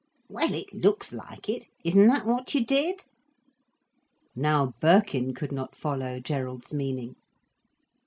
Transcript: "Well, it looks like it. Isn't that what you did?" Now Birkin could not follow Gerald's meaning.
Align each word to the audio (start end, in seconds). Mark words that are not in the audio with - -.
"Well, 0.27 0.55
it 0.55 0.73
looks 0.73 1.13
like 1.13 1.47
it. 1.47 1.67
Isn't 1.85 2.07
that 2.07 2.25
what 2.25 2.55
you 2.55 2.65
did?" 2.65 3.05
Now 4.35 4.73
Birkin 4.81 5.35
could 5.35 5.51
not 5.51 5.75
follow 5.75 6.19
Gerald's 6.19 6.73
meaning. 6.73 7.17